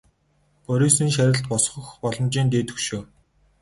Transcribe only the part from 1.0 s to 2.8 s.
шарилд босгох боломжийн дээд